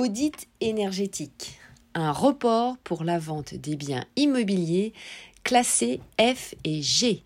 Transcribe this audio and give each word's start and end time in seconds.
Audit 0.00 0.48
énergétique. 0.62 1.58
Un 1.92 2.10
report 2.10 2.78
pour 2.84 3.04
la 3.04 3.18
vente 3.18 3.54
des 3.54 3.76
biens 3.76 4.06
immobiliers 4.16 4.94
classés 5.44 6.00
F 6.18 6.54
et 6.64 6.80
G. 6.80 7.22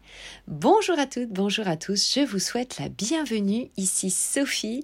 Bonjour 0.48 0.98
à 0.98 1.06
toutes, 1.06 1.28
bonjour 1.28 1.68
à 1.68 1.76
tous. 1.76 2.14
Je 2.14 2.26
vous 2.26 2.40
souhaite 2.40 2.80
la 2.80 2.88
bienvenue. 2.88 3.68
Ici 3.76 4.10
Sophie. 4.10 4.82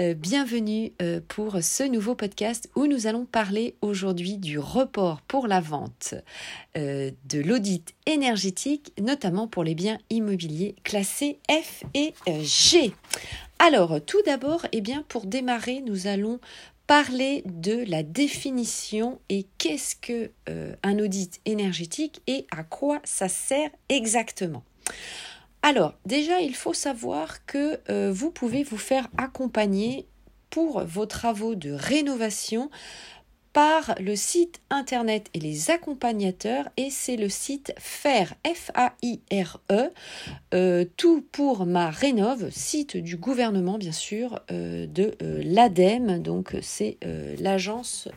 Euh, 0.00 0.14
bienvenue 0.14 0.94
euh, 1.00 1.20
pour 1.28 1.62
ce 1.62 1.84
nouveau 1.84 2.16
podcast 2.16 2.68
où 2.74 2.88
nous 2.88 3.06
allons 3.06 3.24
parler 3.24 3.76
aujourd'hui 3.82 4.36
du 4.36 4.58
report 4.58 5.20
pour 5.20 5.46
la 5.46 5.60
vente 5.60 6.14
euh, 6.76 7.12
de 7.26 7.40
l'audit 7.40 7.94
énergétique, 8.06 8.92
notamment 9.00 9.46
pour 9.46 9.62
les 9.62 9.76
biens 9.76 9.98
immobiliers 10.10 10.74
classés 10.82 11.38
F 11.48 11.84
et 11.94 12.14
G. 12.40 12.92
Alors, 13.64 14.00
tout 14.04 14.20
d'abord, 14.26 14.66
eh 14.72 14.80
bien, 14.80 15.04
pour 15.06 15.24
démarrer, 15.24 15.82
nous 15.86 16.08
allons 16.08 16.40
parler 16.92 17.42
de 17.46 17.84
la 17.88 18.02
définition 18.02 19.18
et 19.30 19.46
qu'est-ce 19.56 19.96
que 19.96 20.30
euh, 20.50 20.76
un 20.82 20.98
audit 20.98 21.40
énergétique 21.46 22.20
et 22.26 22.46
à 22.50 22.64
quoi 22.64 23.00
ça 23.02 23.28
sert 23.28 23.70
exactement. 23.88 24.62
Alors, 25.62 25.94
déjà, 26.04 26.40
il 26.40 26.54
faut 26.54 26.74
savoir 26.74 27.46
que 27.46 27.80
euh, 27.88 28.12
vous 28.12 28.30
pouvez 28.30 28.62
vous 28.62 28.76
faire 28.76 29.08
accompagner 29.16 30.06
pour 30.50 30.84
vos 30.84 31.06
travaux 31.06 31.54
de 31.54 31.72
rénovation 31.72 32.68
par 33.52 33.94
le 34.00 34.16
site 34.16 34.60
internet 34.70 35.28
et 35.34 35.40
les 35.40 35.70
accompagnateurs 35.70 36.68
et 36.76 36.90
c'est 36.90 37.16
le 37.16 37.28
site 37.28 37.74
FAIRE, 37.78 38.34
F-A-I-R-E, 38.46 39.90
euh, 40.54 40.84
tout 40.96 41.24
pour 41.32 41.66
ma 41.66 41.90
rénove, 41.90 42.50
site 42.50 42.96
du 42.96 43.16
gouvernement 43.16 43.78
bien 43.78 43.92
sûr, 43.92 44.40
euh, 44.50 44.86
de 44.86 45.14
euh, 45.22 45.42
l'ADEME, 45.44 46.22
donc 46.22 46.56
c'est 46.62 46.98
l'agence 47.38 48.08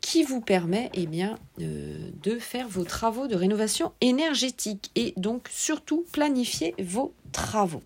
qui 0.00 0.22
vous 0.22 0.40
permet 0.40 0.90
eh 0.94 1.06
bien, 1.06 1.38
de 1.58 2.38
faire 2.38 2.68
vos 2.68 2.84
travaux 2.84 3.26
de 3.26 3.34
rénovation 3.34 3.92
énergétique 4.00 4.90
et 4.96 5.14
donc 5.16 5.48
surtout 5.50 6.04
planifier 6.12 6.74
vos 6.78 7.14
travaux. 7.32 7.82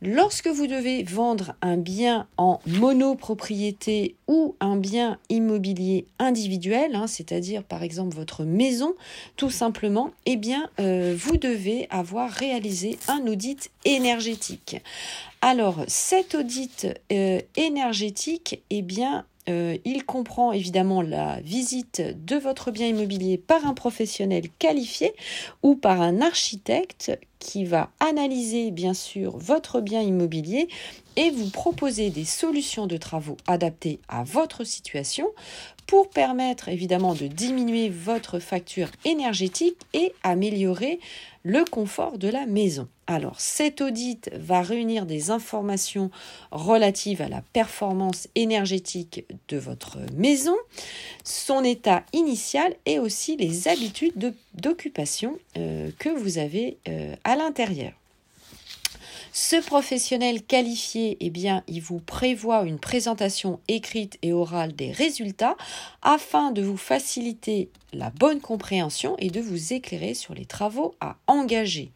Lorsque 0.00 0.46
vous 0.46 0.68
devez 0.68 1.02
vendre 1.02 1.56
un 1.60 1.76
bien 1.76 2.28
en 2.36 2.60
monopropriété 2.66 4.14
ou 4.28 4.54
un 4.60 4.76
bien 4.76 5.18
immobilier 5.28 6.06
individuel, 6.20 6.94
hein, 6.94 7.08
c'est-à-dire 7.08 7.64
par 7.64 7.82
exemple 7.82 8.14
votre 8.14 8.44
maison, 8.44 8.94
tout 9.36 9.50
simplement, 9.50 10.12
eh 10.24 10.36
bien, 10.36 10.70
euh, 10.78 11.16
vous 11.18 11.36
devez 11.36 11.88
avoir 11.90 12.30
réalisé 12.30 12.96
un 13.08 13.26
audit 13.26 13.72
énergétique. 13.84 14.76
Alors, 15.40 15.82
cet 15.88 16.36
audit 16.36 16.86
euh, 17.10 17.40
énergétique, 17.56 18.62
eh 18.70 18.82
bien, 18.82 19.24
euh, 19.48 19.76
il 19.84 20.04
comprend 20.04 20.52
évidemment 20.52 21.02
la 21.02 21.40
visite 21.40 22.02
de 22.24 22.36
votre 22.36 22.70
bien 22.70 22.88
immobilier 22.88 23.38
par 23.38 23.66
un 23.66 23.74
professionnel 23.74 24.44
qualifié 24.58 25.14
ou 25.62 25.74
par 25.74 26.02
un 26.02 26.20
architecte 26.20 27.18
qui 27.38 27.64
va 27.64 27.90
analyser 28.00 28.70
bien 28.70 28.94
sûr 28.94 29.38
votre 29.38 29.80
bien 29.80 30.02
immobilier 30.02 30.68
et 31.18 31.30
vous 31.30 31.50
proposer 31.50 32.10
des 32.10 32.24
solutions 32.24 32.86
de 32.86 32.96
travaux 32.96 33.36
adaptées 33.48 33.98
à 34.08 34.22
votre 34.22 34.62
situation 34.62 35.28
pour 35.88 36.10
permettre 36.10 36.68
évidemment 36.68 37.12
de 37.14 37.26
diminuer 37.26 37.88
votre 37.88 38.38
facture 38.38 38.88
énergétique 39.04 39.78
et 39.94 40.12
améliorer 40.22 41.00
le 41.42 41.64
confort 41.64 42.18
de 42.18 42.28
la 42.28 42.46
maison. 42.46 42.86
Alors, 43.08 43.40
cet 43.40 43.80
audit 43.80 44.30
va 44.32 44.62
réunir 44.62 45.06
des 45.06 45.30
informations 45.30 46.12
relatives 46.52 47.22
à 47.22 47.28
la 47.28 47.42
performance 47.52 48.28
énergétique 48.36 49.24
de 49.48 49.58
votre 49.58 49.98
maison, 50.14 50.56
son 51.24 51.64
état 51.64 52.04
initial 52.12 52.76
et 52.86 53.00
aussi 53.00 53.36
les 53.36 53.66
habitudes 53.66 54.34
d'occupation 54.54 55.36
euh, 55.56 55.90
que 55.98 56.10
vous 56.10 56.38
avez 56.38 56.78
euh, 56.86 57.16
à 57.24 57.34
l'intérieur. 57.34 57.97
Ce 59.40 59.54
professionnel 59.54 60.42
qualifié, 60.42 61.16
eh 61.20 61.30
bien, 61.30 61.62
il 61.68 61.80
vous 61.80 62.00
prévoit 62.00 62.64
une 62.64 62.80
présentation 62.80 63.60
écrite 63.68 64.18
et 64.20 64.32
orale 64.32 64.74
des 64.74 64.90
résultats 64.90 65.56
afin 66.02 66.50
de 66.50 66.60
vous 66.60 66.76
faciliter 66.76 67.70
la 67.92 68.10
bonne 68.10 68.40
compréhension 68.40 69.14
et 69.20 69.30
de 69.30 69.40
vous 69.40 69.72
éclairer 69.72 70.14
sur 70.14 70.34
les 70.34 70.44
travaux 70.44 70.96
à 70.98 71.18
engager. 71.28 71.92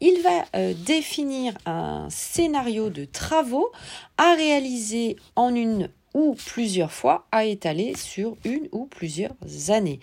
Il 0.00 0.20
va 0.20 0.44
euh, 0.56 0.74
définir 0.74 1.56
un 1.64 2.08
scénario 2.10 2.90
de 2.90 3.04
travaux 3.04 3.70
à 4.18 4.34
réaliser 4.34 5.14
en 5.36 5.54
une 5.54 5.90
ou 6.14 6.36
plusieurs 6.46 6.92
fois 6.92 7.26
à 7.32 7.44
étaler 7.44 7.94
sur 7.96 8.36
une 8.44 8.68
ou 8.72 8.86
plusieurs 8.86 9.34
années 9.68 10.00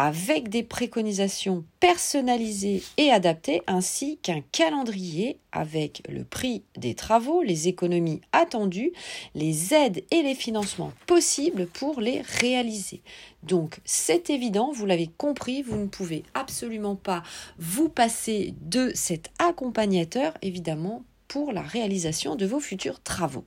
avec 0.00 0.48
des 0.48 0.62
préconisations 0.62 1.64
personnalisées 1.80 2.84
et 2.98 3.10
adaptées, 3.10 3.62
ainsi 3.66 4.18
qu'un 4.18 4.42
calendrier 4.52 5.40
avec 5.50 6.04
le 6.08 6.22
prix 6.22 6.62
des 6.76 6.94
travaux, 6.94 7.42
les 7.42 7.66
économies 7.66 8.20
attendues, 8.30 8.92
les 9.34 9.74
aides 9.74 10.04
et 10.12 10.22
les 10.22 10.36
financements 10.36 10.92
possibles 11.08 11.66
pour 11.66 12.00
les 12.00 12.20
réaliser. 12.20 13.02
Donc 13.42 13.80
c'est 13.84 14.30
évident, 14.30 14.70
vous 14.70 14.86
l'avez 14.86 15.10
compris, 15.18 15.62
vous 15.62 15.76
ne 15.76 15.88
pouvez 15.88 16.22
absolument 16.32 16.94
pas 16.94 17.24
vous 17.58 17.88
passer 17.88 18.54
de 18.60 18.92
cet 18.94 19.30
accompagnateur, 19.40 20.32
évidemment, 20.42 21.02
pour 21.26 21.52
la 21.52 21.62
réalisation 21.62 22.36
de 22.36 22.46
vos 22.46 22.60
futurs 22.60 23.02
travaux. 23.02 23.44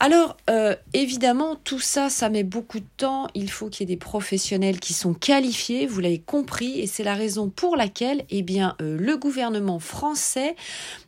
Alors, 0.00 0.36
euh, 0.50 0.74
évidemment, 0.92 1.56
tout 1.56 1.80
ça, 1.80 2.10
ça 2.10 2.28
met 2.28 2.44
beaucoup 2.44 2.80
de 2.80 2.86
temps. 2.96 3.28
Il 3.34 3.50
faut 3.50 3.68
qu'il 3.68 3.88
y 3.88 3.92
ait 3.92 3.94
des 3.94 4.00
professionnels 4.00 4.80
qui 4.80 4.92
sont 4.92 5.14
qualifiés, 5.14 5.86
vous 5.86 6.00
l'avez 6.00 6.20
compris, 6.20 6.80
et 6.80 6.86
c'est 6.86 7.04
la 7.04 7.14
raison 7.14 7.48
pour 7.48 7.76
laquelle, 7.76 8.24
eh 8.30 8.42
bien, 8.42 8.76
euh, 8.80 8.96
le 8.98 9.16
gouvernement 9.16 9.78
français 9.78 10.56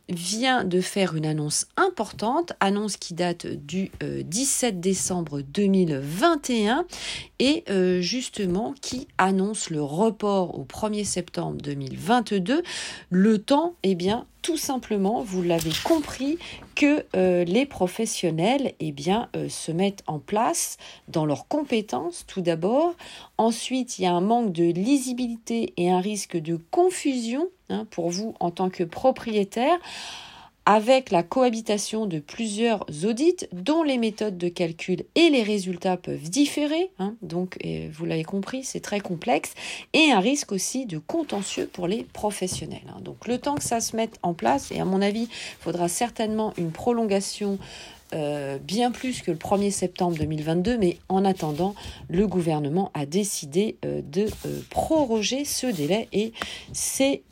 vient 0.09 0.63
de 0.63 0.81
faire 0.81 1.15
une 1.15 1.25
annonce 1.25 1.67
importante, 1.77 2.53
annonce 2.59 2.97
qui 2.97 3.13
date 3.13 3.47
du 3.47 3.91
17 4.01 4.75
euh, 4.75 4.79
décembre 4.79 5.41
2021 5.41 6.85
et 7.39 7.63
euh, 7.69 8.01
justement 8.01 8.73
qui 8.81 9.07
annonce 9.17 9.69
le 9.69 9.81
report 9.81 10.57
au 10.59 10.63
1er 10.63 11.05
septembre 11.05 11.57
2022. 11.61 12.61
Le 13.09 13.37
temps, 13.39 13.75
eh 13.83 13.95
bien, 13.95 14.27
tout 14.41 14.57
simplement, 14.57 15.23
vous 15.23 15.41
l'avez 15.41 15.71
compris, 15.83 16.37
que 16.75 17.05
euh, 17.15 17.43
les 17.45 17.65
professionnels 17.65 18.73
eh 18.79 18.93
se 19.49 19.71
mettent 19.71 20.03
en 20.07 20.19
place 20.19 20.77
dans 21.07 21.25
leurs 21.25 21.47
compétences 21.47 22.25
tout 22.27 22.41
d'abord. 22.41 22.93
Ensuite, 23.37 23.97
il 23.97 24.03
y 24.03 24.05
a 24.05 24.13
un 24.13 24.21
manque 24.21 24.51
de 24.51 24.65
lisibilité 24.65 25.73
et 25.77 25.89
un 25.89 25.99
risque 25.99 26.37
de 26.37 26.59
confusion 26.69 27.49
Hein, 27.69 27.87
pour 27.89 28.11
vous 28.11 28.35
en 28.39 28.51
tant 28.51 28.69
que 28.69 28.83
propriétaire 28.83 29.79
avec 30.67 31.11
la 31.11 31.23
cohabitation 31.23 32.05
de 32.05 32.19
plusieurs 32.19 32.85
audits 33.05 33.47
dont 33.53 33.83
les 33.83 33.97
méthodes 33.97 34.37
de 34.37 34.49
calcul 34.49 35.03
et 35.15 35.29
les 35.29 35.43
résultats 35.43 35.97
peuvent 35.97 36.29
différer. 36.29 36.91
Hein. 36.97 37.15
donc, 37.21 37.57
vous 37.91 38.05
l'avez 38.05 38.23
compris, 38.23 38.63
c'est 38.63 38.79
très 38.79 38.99
complexe. 38.99 39.53
Et 39.93 40.11
un 40.11 40.19
risque 40.19 40.51
aussi 40.51 40.85
de 40.85 40.97
contentieux 40.97 41.69
pour 41.71 41.87
les 41.87 42.03
professionnels. 42.03 42.81
Hein. 42.89 42.99
Donc, 43.01 43.27
le 43.27 43.37
temps 43.37 43.55
que 43.55 43.63
ça 43.63 43.79
se 43.79 43.95
mette 43.95 44.17
en 44.23 44.33
place, 44.33 44.71
et 44.71 44.79
à 44.79 44.85
mon 44.85 45.01
avis, 45.01 45.23
il 45.23 45.63
faudra 45.63 45.87
certainement 45.87 46.53
une 46.57 46.71
prolongation 46.71 47.59
euh, 48.13 48.59
bien 48.59 48.91
plus 48.91 49.21
que 49.21 49.31
le 49.31 49.37
1er 49.37 49.71
septembre 49.71 50.17
2022, 50.17 50.77
mais 50.77 50.97
en 51.09 51.25
attendant, 51.25 51.73
le 52.07 52.27
gouvernement 52.27 52.91
a 52.93 53.05
décidé 53.05 53.77
euh, 53.83 54.01
de 54.03 54.27
euh, 54.45 54.61
proroger 54.69 55.43
ce 55.43 55.67
délai 55.67 56.07
et 56.13 56.31
c'est 56.73 57.23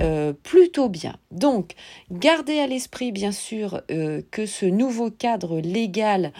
plutôt 0.44 0.89
bien. 0.89 1.16
Donc, 1.31 1.73
gardez 2.12 2.59
à 2.59 2.67
l'esprit 2.67 3.12
bien 3.12 3.31
sûr 3.31 3.81
que 3.88 4.45
ce 4.45 4.66
nouveau 4.66 5.12
cadre 5.12 5.59
légal 5.59 6.33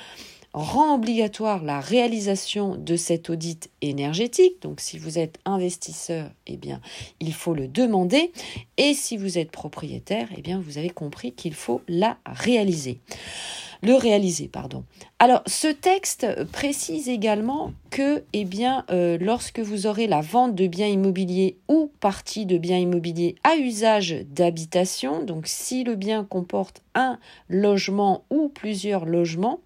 rend 0.53 0.95
obligatoire 0.95 1.63
la 1.63 1.79
réalisation 1.79 2.75
de 2.75 2.96
cet 2.96 3.29
audit 3.29 3.72
énergétique. 3.81 4.61
Donc 4.61 4.79
si 4.79 4.97
vous 4.97 5.17
êtes 5.17 5.40
investisseur, 5.46 6.29
eh 6.46 6.58
bien, 6.58 6.79
il 7.19 7.34
faut 7.34 7.53
le 7.53 7.67
demander 7.67 8.31
et 8.78 8.93
si 8.93 9.17
vous 9.17 9.37
êtes 9.37 9.52
propriétaire, 9.52 10.29
eh 10.37 10.41
bien, 10.41 10.61
vous 10.63 10.78
avez 10.78 10.91
compris 10.91 11.34
qu'il 11.34 11.55
faut 11.55 11.81
la 11.87 12.17
réaliser 12.25 12.99
le 13.84 13.96
réaliser, 13.96 14.47
pardon. 14.47 14.85
Alors, 15.20 15.44
ce 15.46 15.68
texte 15.68 16.46
précise 16.52 17.09
également 17.09 17.74
que, 17.90 18.24
eh 18.32 18.46
bien, 18.46 18.85
euh, 18.90 19.18
lorsque 19.20 19.59
vous 19.59 19.88
aurez 19.88 20.08
la 20.08 20.22
vente 20.22 20.56
de 20.56 20.68
biens 20.68 20.88
immobiliers 20.88 21.58
ou 21.68 21.91
partie 22.00 22.46
de 22.46 22.58
biens 22.58 22.78
immobiliers 22.78 23.35
à 23.44 23.58
usage 23.58 24.16
d'habitation, 24.30 25.22
donc 25.22 25.47
si 25.47 25.84
le 25.84 25.96
bien 25.96 26.24
comporte 26.24 26.82
un 26.96 27.20
logement 27.50 28.24
ou 28.30 28.47
plusieurs 28.47 29.06
logements, 29.06 29.59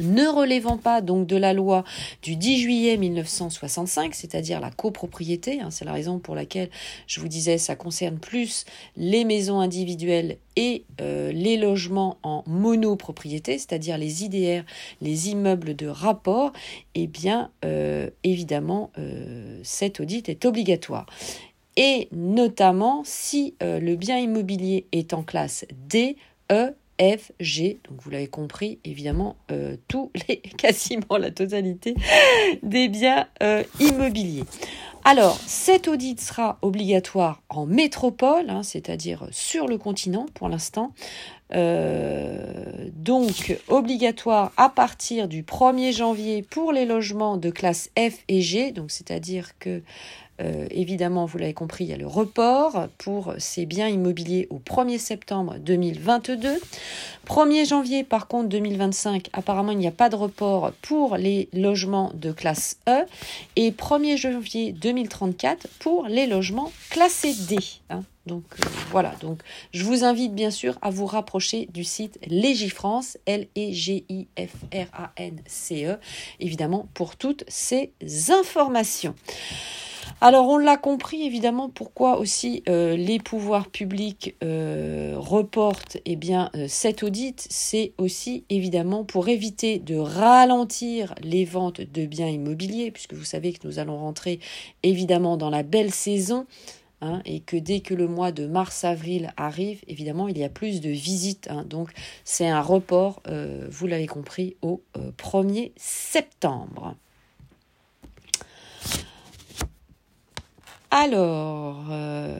ne 0.00 0.26
relevant 0.26 0.78
pas 0.78 1.00
donc 1.00 1.26
de 1.26 1.36
la 1.36 1.52
loi 1.52 1.84
du 2.22 2.36
10 2.36 2.58
juillet 2.58 2.96
1965, 2.96 4.14
c'est-à-dire 4.14 4.60
la 4.60 4.70
copropriété, 4.70 5.60
hein, 5.60 5.70
c'est 5.70 5.84
la 5.84 5.92
raison 5.92 6.18
pour 6.18 6.34
laquelle 6.34 6.70
je 7.06 7.20
vous 7.20 7.28
disais 7.28 7.58
ça 7.58 7.76
concerne 7.76 8.18
plus 8.18 8.64
les 8.96 9.24
maisons 9.24 9.60
individuelles 9.60 10.38
et 10.56 10.84
euh, 11.00 11.32
les 11.32 11.56
logements 11.56 12.18
en 12.22 12.42
monopropriété, 12.46 13.58
c'est-à-dire 13.58 13.98
les 13.98 14.24
IDR, 14.24 14.64
les 15.00 15.30
immeubles 15.30 15.76
de 15.76 15.86
rapport, 15.86 16.52
eh 16.94 17.06
bien 17.06 17.50
euh, 17.64 18.10
évidemment 18.24 18.90
euh, 18.98 19.60
cet 19.62 20.00
audit 20.00 20.28
est 20.28 20.44
obligatoire. 20.44 21.06
Et 21.78 22.08
notamment 22.10 23.02
si 23.04 23.54
le 23.60 23.96
bien 23.96 24.16
immobilier 24.16 24.86
est 24.92 25.12
en 25.12 25.22
classe 25.22 25.66
D, 25.88 26.16
E, 26.50 26.74
F, 27.00 27.32
G. 27.40 27.78
Donc 27.88 28.02
vous 28.02 28.10
l'avez 28.10 28.26
compris, 28.26 28.78
évidemment, 28.84 29.36
euh, 29.50 29.76
tous 29.88 30.10
les, 30.28 30.38
quasiment 30.38 31.16
la 31.18 31.30
totalité 31.30 31.94
des 32.62 32.88
biens 32.88 33.26
euh, 33.42 33.62
immobiliers. 33.80 34.44
Alors, 35.08 35.38
cet 35.46 35.86
audit 35.86 36.20
sera 36.20 36.58
obligatoire 36.62 37.40
en 37.48 37.64
métropole, 37.64 38.50
hein, 38.50 38.64
c'est-à-dire 38.64 39.28
sur 39.30 39.68
le 39.68 39.78
continent 39.78 40.26
pour 40.34 40.48
l'instant. 40.48 40.92
Euh, 41.54 42.88
donc, 42.92 43.56
obligatoire 43.68 44.50
à 44.56 44.68
partir 44.68 45.28
du 45.28 45.44
1er 45.44 45.92
janvier 45.92 46.42
pour 46.42 46.72
les 46.72 46.86
logements 46.86 47.36
de 47.36 47.50
classe 47.50 47.88
F 47.96 48.18
et 48.26 48.40
G, 48.40 48.72
donc 48.72 48.90
c'est-à-dire 48.90 49.56
que 49.60 49.80
euh, 50.40 50.66
évidemment, 50.70 51.26
vous 51.26 51.38
l'avez 51.38 51.54
compris, 51.54 51.84
il 51.84 51.90
y 51.90 51.92
a 51.92 51.96
le 51.96 52.06
report 52.06 52.88
pour 52.98 53.34
ces 53.38 53.66
biens 53.66 53.88
immobiliers 53.88 54.46
au 54.50 54.58
1er 54.58 54.98
septembre 54.98 55.56
2022. 55.58 56.60
1er 57.26 57.68
janvier, 57.68 58.04
par 58.04 58.28
contre, 58.28 58.48
2025, 58.48 59.30
apparemment, 59.32 59.72
il 59.72 59.78
n'y 59.78 59.86
a 59.86 59.92
pas 59.92 60.08
de 60.08 60.16
report 60.16 60.72
pour 60.82 61.16
les 61.16 61.48
logements 61.52 62.12
de 62.14 62.32
classe 62.32 62.78
E. 62.88 63.04
Et 63.56 63.70
1er 63.70 64.16
janvier 64.16 64.72
2034 64.72 65.68
pour 65.78 66.06
les 66.08 66.26
logements 66.26 66.72
classés 66.90 67.34
D. 67.48 67.56
Hein. 67.90 68.02
Donc 68.26 68.44
euh, 68.54 68.68
voilà, 68.90 69.14
donc 69.20 69.40
je 69.72 69.84
vous 69.84 70.02
invite 70.02 70.34
bien 70.34 70.50
sûr 70.50 70.76
à 70.82 70.90
vous 70.90 71.06
rapprocher 71.06 71.68
du 71.72 71.84
site 71.84 72.18
Légifrance, 72.26 73.16
L-E-G-I-F-R-A-N-C-E, 73.26 75.96
évidemment 76.40 76.88
pour 76.92 77.14
toutes 77.14 77.44
ces 77.46 77.92
informations. 78.30 79.14
Alors 80.22 80.48
on 80.48 80.56
l'a 80.56 80.78
compris 80.78 81.24
évidemment 81.24 81.68
pourquoi 81.68 82.18
aussi 82.18 82.62
euh, 82.70 82.96
les 82.96 83.18
pouvoirs 83.18 83.68
publics 83.68 84.34
euh, 84.42 85.14
reportent 85.18 85.98
eh 86.06 86.16
bien 86.16 86.50
euh, 86.56 86.64
cet 86.68 87.02
audit, 87.02 87.46
c'est 87.50 87.92
aussi 87.98 88.46
évidemment 88.48 89.04
pour 89.04 89.28
éviter 89.28 89.78
de 89.78 89.94
ralentir 89.94 91.14
les 91.20 91.44
ventes 91.44 91.82
de 91.82 92.06
biens 92.06 92.28
immobiliers 92.28 92.90
puisque 92.90 93.12
vous 93.12 93.26
savez 93.26 93.52
que 93.52 93.66
nous 93.66 93.78
allons 93.78 93.98
rentrer 93.98 94.40
évidemment 94.82 95.36
dans 95.36 95.50
la 95.50 95.62
belle 95.62 95.92
saison. 95.92 96.46
Hein, 97.02 97.20
et 97.26 97.40
que 97.40 97.58
dès 97.58 97.80
que 97.80 97.92
le 97.92 98.08
mois 98.08 98.32
de 98.32 98.46
mars-avril 98.46 99.30
arrive, 99.36 99.82
évidemment, 99.86 100.28
il 100.28 100.38
y 100.38 100.44
a 100.44 100.48
plus 100.48 100.80
de 100.80 100.88
visites. 100.88 101.46
Hein. 101.50 101.66
donc, 101.68 101.90
c'est 102.24 102.48
un 102.48 102.62
report, 102.62 103.22
vous 103.68 103.86
l'avez 103.86 104.06
compris, 104.06 104.56
au 104.62 104.80
1er 105.18 105.72
septembre. 105.76 106.96
Alors, 110.98 111.84
euh, 111.90 112.38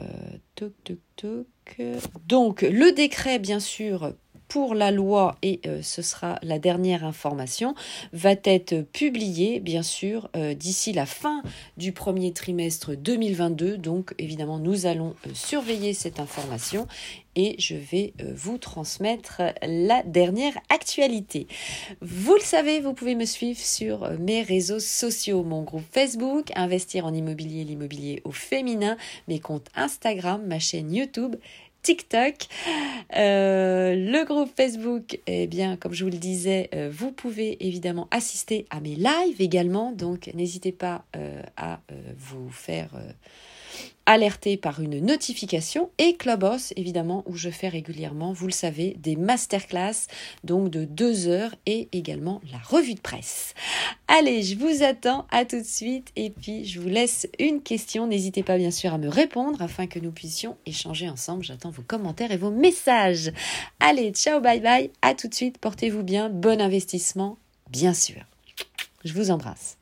Donc, 2.25 2.63
le 2.63 2.91
décret, 2.91 3.37
bien 3.37 3.59
sûr, 3.59 4.15
pour 4.47 4.75
la 4.75 4.91
loi, 4.91 5.35
et 5.41 5.59
euh, 5.65 5.81
ce 5.81 6.01
sera 6.01 6.39
la 6.41 6.59
dernière 6.59 7.03
information, 7.03 7.75
va 8.13 8.31
être 8.43 8.81
publié, 8.81 9.59
bien 9.59 9.83
sûr, 9.83 10.29
euh, 10.35 10.53
d'ici 10.53 10.93
la 10.93 11.05
fin 11.05 11.43
du 11.77 11.91
premier 11.91 12.31
trimestre 12.33 12.95
2022. 12.95 13.77
Donc, 13.77 14.13
évidemment, 14.17 14.59
nous 14.59 14.85
allons 14.85 15.15
euh, 15.25 15.31
surveiller 15.33 15.93
cette 15.93 16.19
information 16.19 16.87
et 17.39 17.55
je 17.59 17.75
vais 17.75 18.15
vous 18.33 18.57
transmettre 18.57 19.43
la 19.61 20.01
dernière 20.01 20.57
actualité. 20.69 21.45
Vous 22.01 22.33
le 22.33 22.41
savez, 22.41 22.79
vous 22.79 22.95
pouvez 22.95 23.13
me 23.13 23.25
suivre 23.25 23.59
sur 23.59 24.09
mes 24.19 24.41
réseaux 24.41 24.79
sociaux, 24.79 25.43
mon 25.43 25.61
groupe 25.61 25.83
Facebook, 25.91 26.51
Investir 26.55 27.05
en 27.05 27.13
immobilier, 27.13 27.63
l'immobilier 27.63 28.23
au 28.23 28.31
féminin, 28.31 28.97
mes 29.27 29.39
comptes 29.39 29.67
Instagram, 29.75 30.47
ma 30.47 30.57
chaîne 30.57 30.91
YouTube 30.91 31.35
TikTok. 31.81 32.35
Euh, 33.15 33.95
le 33.95 34.25
groupe 34.25 34.49
Facebook, 34.55 35.19
eh 35.27 35.47
bien, 35.47 35.77
comme 35.77 35.93
je 35.93 36.03
vous 36.03 36.09
le 36.11 36.17
disais, 36.17 36.69
euh, 36.73 36.89
vous 36.91 37.11
pouvez 37.11 37.65
évidemment 37.65 38.07
assister 38.11 38.65
à 38.69 38.79
mes 38.79 38.95
lives 38.95 39.39
également. 39.39 39.91
Donc, 39.91 40.29
n'hésitez 40.33 40.71
pas 40.71 41.05
euh, 41.15 41.41
à 41.55 41.79
vous 42.17 42.49
faire 42.49 42.89
alerté 44.07 44.57
par 44.57 44.81
une 44.81 44.99
notification 44.99 45.91
et 45.99 46.15
Clubhouse 46.15 46.73
évidemment 46.75 47.23
où 47.27 47.35
je 47.35 47.49
fais 47.49 47.67
régulièrement, 47.67 48.33
vous 48.33 48.47
le 48.47 48.53
savez, 48.53 48.95
des 48.97 49.15
masterclass 49.15 50.07
donc 50.43 50.71
de 50.71 50.85
deux 50.85 51.27
heures 51.27 51.53
et 51.67 51.89
également 51.91 52.41
la 52.51 52.57
revue 52.57 52.95
de 52.95 53.01
presse. 53.01 53.53
Allez, 54.07 54.41
je 54.41 54.55
vous 54.55 54.81
attends 54.81 55.27
à 55.29 55.45
tout 55.45 55.59
de 55.59 55.65
suite 55.65 56.11
et 56.15 56.29
puis 56.29 56.65
je 56.65 56.79
vous 56.79 56.87
laisse 56.87 57.27
une 57.37 57.61
question. 57.61 58.07
N'hésitez 58.07 58.41
pas 58.41 58.57
bien 58.57 58.71
sûr 58.71 58.93
à 58.93 58.97
me 58.97 59.09
répondre 59.09 59.61
afin 59.61 59.85
que 59.85 59.99
nous 59.99 60.11
puissions 60.11 60.57
échanger 60.65 61.09
ensemble. 61.09 61.43
J'attends 61.43 61.69
vos 61.69 61.83
commentaires 61.83 62.31
et 62.31 62.37
vos 62.37 62.51
messages. 62.51 63.31
Allez, 63.79 64.11
ciao, 64.11 64.39
bye 64.39 64.61
bye, 64.61 64.89
à 65.01 65.13
tout 65.13 65.27
de 65.27 65.35
suite, 65.35 65.57
portez-vous 65.57 66.03
bien, 66.03 66.29
bon 66.29 66.61
investissement, 66.61 67.37
bien 67.69 67.93
sûr. 67.93 68.23
Je 69.03 69.13
vous 69.13 69.31
embrasse. 69.31 69.77